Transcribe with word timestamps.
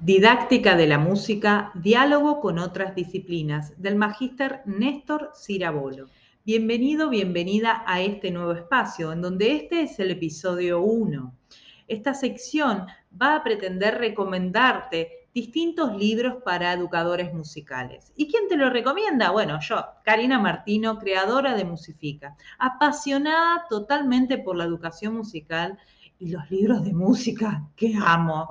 Didáctica 0.00 0.76
de 0.76 0.86
la 0.86 0.98
música, 0.98 1.72
diálogo 1.74 2.40
con 2.40 2.58
otras 2.58 2.94
disciplinas, 2.94 3.72
del 3.80 3.96
magíster 3.96 4.60
Néstor 4.66 5.32
Cirabolo. 5.34 6.06
Bienvenido, 6.44 7.08
bienvenida 7.08 7.82
a 7.86 8.02
este 8.02 8.30
nuevo 8.30 8.52
espacio, 8.52 9.10
en 9.10 9.22
donde 9.22 9.56
este 9.56 9.80
es 9.80 9.98
el 9.98 10.10
episodio 10.10 10.80
1. 10.82 11.34
Esta 11.88 12.12
sección 12.12 12.86
va 13.20 13.36
a 13.36 13.42
pretender 13.42 13.96
recomendarte 13.96 15.28
distintos 15.32 15.96
libros 15.96 16.42
para 16.44 16.74
educadores 16.74 17.32
musicales. 17.32 18.12
¿Y 18.16 18.28
quién 18.30 18.48
te 18.48 18.56
lo 18.56 18.68
recomienda? 18.68 19.30
Bueno, 19.30 19.58
yo, 19.60 19.82
Karina 20.04 20.38
Martino, 20.38 20.98
creadora 20.98 21.54
de 21.54 21.64
Musifica, 21.64 22.36
apasionada 22.58 23.64
totalmente 23.70 24.36
por 24.36 24.56
la 24.56 24.64
educación 24.64 25.14
musical 25.14 25.78
y 26.18 26.30
los 26.30 26.50
libros 26.50 26.84
de 26.84 26.92
música 26.92 27.68
que 27.76 27.94
amo. 28.00 28.48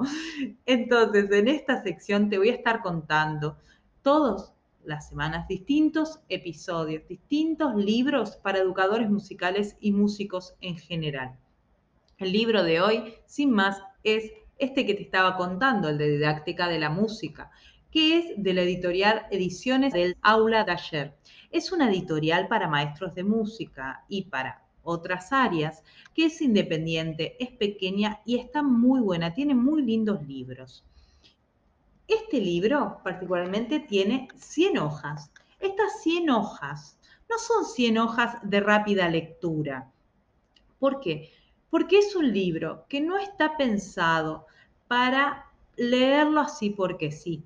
Entonces, 0.65 1.31
en 1.31 1.47
esta 1.47 1.81
sección 1.83 2.29
te 2.29 2.37
voy 2.37 2.49
a 2.49 2.55
estar 2.55 2.81
contando 2.81 3.57
todas 4.01 4.53
las 4.83 5.09
semanas 5.09 5.47
distintos 5.47 6.19
episodios, 6.29 7.07
distintos 7.07 7.75
libros 7.75 8.37
para 8.37 8.59
educadores 8.59 9.09
musicales 9.09 9.75
y 9.79 9.91
músicos 9.91 10.55
en 10.61 10.77
general. 10.77 11.37
El 12.17 12.31
libro 12.31 12.63
de 12.63 12.81
hoy, 12.81 13.15
sin 13.25 13.51
más, 13.51 13.81
es 14.03 14.31
este 14.57 14.85
que 14.85 14.93
te 14.93 15.01
estaba 15.01 15.35
contando, 15.35 15.89
el 15.89 15.97
de 15.97 16.09
didáctica 16.09 16.67
de 16.67 16.79
la 16.79 16.89
música, 16.89 17.51
que 17.91 18.19
es 18.19 18.25
de 18.37 18.53
la 18.53 18.61
editorial 18.61 19.25
Ediciones 19.31 19.93
del 19.93 20.15
Aula 20.21 20.63
de. 20.63 21.15
Es 21.51 21.71
una 21.71 21.89
editorial 21.89 22.47
para 22.47 22.67
maestros 22.67 23.15
de 23.15 23.23
música 23.23 24.05
y 24.07 24.23
para 24.23 24.64
otras 24.85 25.33
áreas, 25.33 25.83
que 26.13 26.25
es 26.25 26.41
independiente, 26.41 27.35
es 27.43 27.51
pequeña 27.51 28.21
y 28.25 28.37
está 28.37 28.63
muy 28.63 29.01
buena, 29.01 29.33
tiene 29.33 29.53
muy 29.53 29.81
lindos 29.81 30.25
libros. 30.25 30.85
Este 32.07 32.39
libro 32.39 32.99
particularmente 33.03 33.79
tiene 33.79 34.27
100 34.37 34.77
hojas. 34.77 35.31
Estas 35.59 36.01
100 36.03 36.29
hojas 36.29 36.97
no 37.29 37.37
son 37.39 37.65
100 37.65 37.97
hojas 37.97 38.37
de 38.43 38.59
rápida 38.59 39.09
lectura. 39.09 39.91
¿Por 40.79 40.99
qué? 40.99 41.31
Porque 41.69 41.97
es 41.97 42.15
un 42.15 42.31
libro 42.31 42.85
que 42.87 43.01
no 43.01 43.17
está 43.17 43.57
pensado 43.57 44.45
para 44.87 45.51
leerlo 45.75 46.41
así 46.41 46.69
porque 46.69 47.11
sí. 47.11 47.43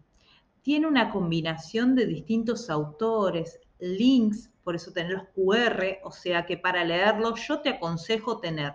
Tiene 0.62 0.88
una 0.88 1.10
combinación 1.10 1.96
de 1.96 2.06
distintos 2.06 2.70
autores, 2.70 3.60
links, 3.80 4.50
por 4.64 4.76
eso 4.76 4.92
tener 4.92 5.14
los 5.14 5.24
QR, 5.36 6.00
o 6.04 6.12
sea 6.12 6.46
que 6.46 6.58
para 6.58 6.84
leerlo 6.84 7.36
yo 7.36 7.62
te 7.62 7.70
aconsejo 7.70 8.40
tener 8.40 8.74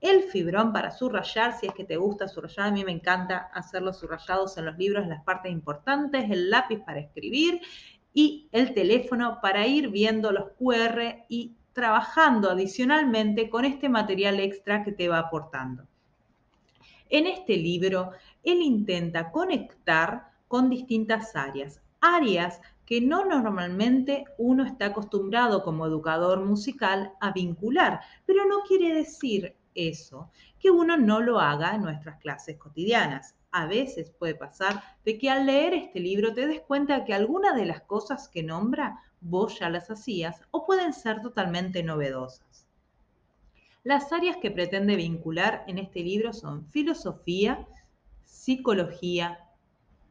el 0.00 0.24
fibrón 0.24 0.72
para 0.72 0.90
subrayar, 0.90 1.58
si 1.58 1.66
es 1.66 1.72
que 1.72 1.84
te 1.84 1.96
gusta 1.96 2.28
subrayar, 2.28 2.68
a 2.68 2.70
mí 2.70 2.84
me 2.84 2.92
encanta 2.92 3.50
hacer 3.54 3.82
los 3.82 3.98
subrayados 3.98 4.56
en 4.58 4.66
los 4.66 4.76
libros, 4.76 5.06
las 5.06 5.24
partes 5.24 5.50
importantes, 5.50 6.30
el 6.30 6.50
lápiz 6.50 6.78
para 6.84 7.00
escribir 7.00 7.60
y 8.12 8.48
el 8.52 8.74
teléfono 8.74 9.38
para 9.40 9.66
ir 9.66 9.88
viendo 9.88 10.32
los 10.32 10.50
QR 10.58 11.24
y 11.28 11.54
trabajando 11.72 12.50
adicionalmente 12.50 13.50
con 13.50 13.64
este 13.64 13.88
material 13.88 14.40
extra 14.40 14.82
que 14.84 14.92
te 14.92 15.08
va 15.08 15.18
aportando. 15.18 15.84
En 17.08 17.26
este 17.26 17.56
libro, 17.56 18.12
él 18.42 18.62
intenta 18.62 19.30
conectar 19.30 20.30
con 20.48 20.70
distintas 20.70 21.36
áreas, 21.36 21.80
áreas 22.00 22.60
que 22.86 23.00
no 23.00 23.24
normalmente 23.24 24.24
uno 24.38 24.64
está 24.64 24.86
acostumbrado 24.86 25.62
como 25.64 25.86
educador 25.86 26.44
musical 26.44 27.12
a 27.20 27.32
vincular, 27.32 28.00
pero 28.24 28.46
no 28.46 28.60
quiere 28.60 28.94
decir 28.94 29.56
eso 29.74 30.30
que 30.58 30.70
uno 30.70 30.96
no 30.96 31.20
lo 31.20 31.40
haga 31.40 31.74
en 31.74 31.82
nuestras 31.82 32.18
clases 32.20 32.56
cotidianas. 32.56 33.34
A 33.50 33.66
veces 33.66 34.10
puede 34.10 34.34
pasar 34.34 34.82
de 35.04 35.18
que 35.18 35.30
al 35.30 35.46
leer 35.46 35.74
este 35.74 36.00
libro 36.00 36.32
te 36.32 36.46
des 36.46 36.60
cuenta 36.60 37.04
que 37.04 37.14
algunas 37.14 37.56
de 37.56 37.66
las 37.66 37.82
cosas 37.82 38.28
que 38.28 38.42
nombra 38.42 39.00
vos 39.20 39.58
ya 39.58 39.68
las 39.68 39.90
hacías 39.90 40.40
o 40.50 40.64
pueden 40.66 40.92
ser 40.92 41.20
totalmente 41.20 41.82
novedosas. 41.82 42.66
Las 43.82 44.12
áreas 44.12 44.36
que 44.38 44.50
pretende 44.50 44.96
vincular 44.96 45.64
en 45.66 45.78
este 45.78 46.00
libro 46.00 46.32
son 46.32 46.66
filosofía, 46.66 47.66
psicología, 48.24 49.45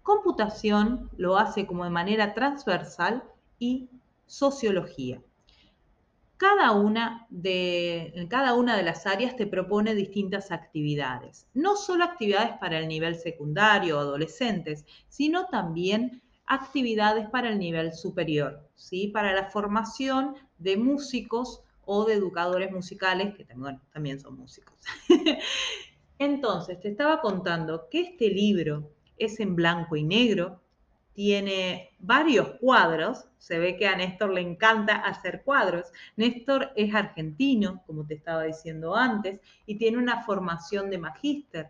Computación 0.06 1.10
lo 1.18 1.36
hace 1.36 1.66
como 1.66 1.84
de 1.84 1.90
manera 1.90 2.36
transversal 2.36 3.24
y 3.58 3.90
sociología. 4.28 5.20
Cada 6.38 6.74
una 6.74 7.26
de, 7.32 8.28
cada 8.30 8.54
una 8.54 8.78
de 8.78 8.84
las 8.84 9.08
áreas 9.08 9.36
te 9.36 9.48
propone 9.48 9.96
distintas 9.96 10.52
actividades, 10.52 11.48
no 11.56 11.76
solo 11.76 12.04
actividades 12.04 12.56
para 12.60 12.78
el 12.78 12.88
nivel 12.88 13.16
secundario 13.16 13.98
adolescentes, 13.98 14.86
sino 15.10 15.48
también 15.48 16.22
actividades 16.46 17.28
para 17.28 17.50
el 17.50 17.58
nivel 17.58 17.92
superior, 17.92 18.62
¿sí? 18.76 19.08
para 19.08 19.34
la 19.34 19.50
formación 19.50 20.36
de 20.60 20.78
músicos 20.78 21.64
o 21.84 22.06
de 22.06 22.14
educadores 22.14 22.72
musicales, 22.72 23.34
que 23.34 23.44
también 23.92 24.20
son 24.20 24.38
músicos. 24.38 24.76
Entonces, 26.20 26.80
te 26.80 26.90
estaba 26.90 27.22
contando 27.22 27.88
que 27.90 28.02
este 28.02 28.30
libro 28.30 28.92
es 29.18 29.40
en 29.40 29.56
blanco 29.56 29.96
y 29.96 30.04
negro, 30.04 30.62
tiene 31.16 31.92
varios 32.00 32.50
cuadros, 32.60 33.26
se 33.38 33.58
ve 33.58 33.78
que 33.78 33.88
a 33.88 33.96
Néstor 33.96 34.34
le 34.34 34.42
encanta 34.42 34.96
hacer 34.96 35.44
cuadros. 35.44 35.86
Néstor 36.18 36.72
es 36.76 36.94
argentino, 36.94 37.82
como 37.88 38.06
te 38.06 38.16
estaba 38.16 38.44
diciendo 38.44 38.96
antes, 38.96 39.40
y 39.66 39.76
tiene 39.76 39.98
una 39.98 40.24
formación 40.24 40.90
de 40.90 40.98
magíster. 40.98 41.70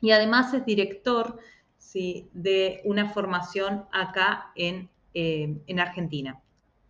Y 0.00 0.10
además 0.10 0.52
es 0.54 0.66
director 0.66 1.38
¿sí? 1.78 2.28
de 2.32 2.80
una 2.84 3.10
formación 3.10 3.84
acá 3.92 4.50
en, 4.56 4.88
eh, 5.14 5.56
en 5.66 5.80
Argentina. 5.80 6.40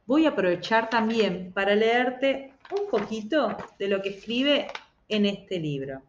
Voy 0.07 0.25
a 0.25 0.31
aprovechar 0.31 0.89
también 0.89 1.53
para 1.53 1.75
leerte 1.75 2.55
un 2.71 2.89
poquito 2.91 3.57
de 3.79 3.89
lo 3.89 4.01
que 4.01 4.11
escribe 4.11 4.69
en 5.09 5.27
este 5.27 5.59
libro. 5.59 6.01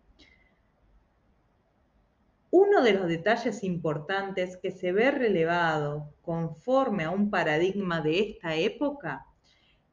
Uno 2.79 2.87
de 2.87 2.93
los 2.93 3.09
detalles 3.09 3.61
importantes 3.65 4.55
que 4.55 4.71
se 4.71 4.93
ve 4.93 5.11
relevado 5.11 6.13
conforme 6.21 7.03
a 7.03 7.09
un 7.09 7.29
paradigma 7.29 7.99
de 7.99 8.21
esta 8.21 8.55
época 8.55 9.25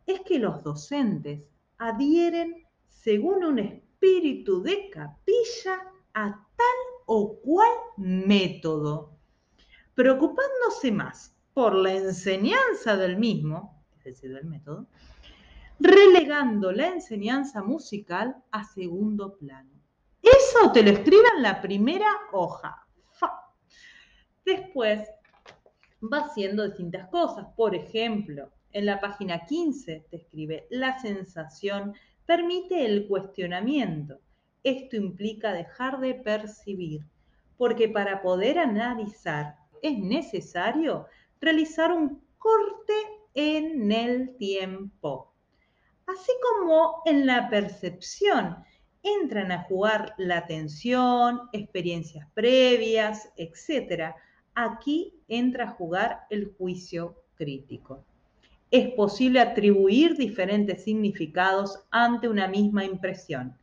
es 0.06 0.20
que 0.20 0.38
los 0.38 0.62
docentes 0.62 1.42
adhieren 1.78 2.64
según 2.86 3.44
un 3.44 3.58
espíritu 3.58 4.62
de 4.62 4.88
capilla 4.88 5.82
a 6.14 6.46
tal 6.56 6.76
o 7.06 7.40
cual 7.40 7.72
método, 7.96 9.18
preocupándose 9.96 10.92
más 10.92 11.34
por 11.54 11.74
la 11.74 11.92
enseñanza 11.92 12.96
del 12.96 13.16
mismo, 13.16 13.84
es 13.98 14.04
decir, 14.04 14.32
del 14.32 14.44
método, 14.44 14.86
relegando 15.80 16.70
la 16.70 16.86
enseñanza 16.86 17.64
musical 17.64 18.36
a 18.52 18.62
segundo 18.62 19.36
plano. 19.36 19.75
Eso 20.22 20.72
te 20.72 20.82
lo 20.82 20.90
escribe 20.90 21.28
en 21.36 21.42
la 21.42 21.60
primera 21.60 22.08
hoja. 22.32 22.86
Después 24.44 25.08
va 26.02 26.18
haciendo 26.18 26.64
distintas 26.64 27.08
cosas. 27.08 27.46
Por 27.56 27.74
ejemplo, 27.74 28.52
en 28.72 28.86
la 28.86 29.00
página 29.00 29.44
15 29.44 30.06
te 30.10 30.16
escribe, 30.16 30.66
la 30.70 30.98
sensación 31.00 31.94
permite 32.26 32.84
el 32.84 33.08
cuestionamiento. 33.08 34.20
Esto 34.62 34.96
implica 34.96 35.52
dejar 35.52 36.00
de 36.00 36.14
percibir, 36.14 37.00
porque 37.56 37.88
para 37.88 38.22
poder 38.22 38.58
analizar 38.58 39.56
es 39.82 39.98
necesario 39.98 41.06
realizar 41.40 41.92
un 41.92 42.22
corte 42.38 42.94
en 43.34 43.92
el 43.92 44.36
tiempo, 44.36 45.34
así 46.06 46.32
como 46.42 47.02
en 47.04 47.26
la 47.26 47.48
percepción 47.48 48.64
entran 49.20 49.52
a 49.52 49.62
jugar 49.64 50.14
la 50.18 50.38
atención, 50.38 51.42
experiencias 51.52 52.26
previas, 52.34 53.30
etc. 53.36 54.14
Aquí 54.54 55.14
entra 55.28 55.64
a 55.64 55.70
jugar 55.72 56.26
el 56.30 56.54
juicio 56.58 57.22
crítico. 57.36 58.04
Es 58.70 58.90
posible 58.94 59.40
atribuir 59.40 60.16
diferentes 60.16 60.82
significados 60.82 61.78
ante 61.90 62.28
una 62.28 62.48
misma 62.48 62.84
impresión. 62.84 63.56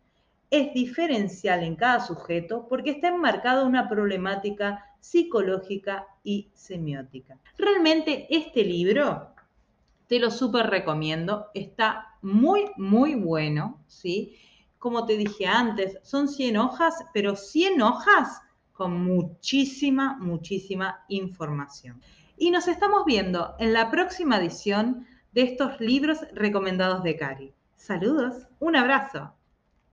Es 0.50 0.74
diferencial 0.74 1.64
en 1.64 1.76
cada 1.76 2.00
sujeto 2.00 2.68
porque 2.70 2.92
está 2.92 3.10
enmarcado 3.10 3.66
una 3.66 3.90
problemática 3.90 4.86
psicológica 5.00 6.08
y 6.24 6.50
semiótica. 6.54 7.38
Realmente 7.58 8.28
este 8.30 8.64
libro 8.64 9.34
te 10.08 10.20
lo 10.20 10.32
súper 10.32 10.68
recomiendo, 10.68 11.48
está 11.54 12.18
muy, 12.22 12.66
muy 12.78 13.16
bueno, 13.16 13.84
¿sí? 13.88 14.38
Como 14.84 15.06
te 15.06 15.16
dije 15.16 15.46
antes, 15.46 15.98
son 16.04 16.28
100 16.28 16.58
hojas, 16.58 17.06
pero 17.14 17.38
100 17.38 17.82
hojas 17.82 18.42
con 18.74 19.02
muchísima, 19.02 20.18
muchísima 20.20 21.06
información. 21.08 22.02
Y 22.36 22.52
nos 22.52 22.68
estamos 22.68 23.06
viendo 23.06 23.56
en 23.60 23.72
la 23.72 23.90
próxima 23.90 24.36
edición 24.40 25.08
de 25.32 25.44
estos 25.44 25.80
libros 25.80 26.18
recomendados 26.34 27.02
de 27.02 27.16
Cari. 27.16 27.54
Saludos, 27.78 28.46
un 28.60 28.76
abrazo. 28.76 29.34